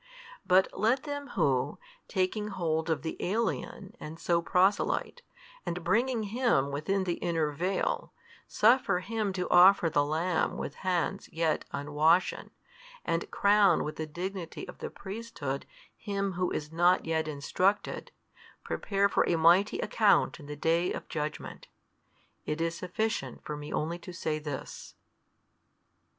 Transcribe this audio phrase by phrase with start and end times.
[0.47, 5.21] But let them who, taking hold of the alien and so proselyte,
[5.63, 8.11] and bringing him within the inner veil,
[8.47, 12.49] suffer him to offer the Lamb with hands yet unwashen,
[13.05, 18.11] and crown with the dignity of the Priesthood him who is not yet instructed,
[18.63, 21.67] prepare for a mighty account in the day of judgment.
[22.43, 24.95] It is sufficient for me only to say this.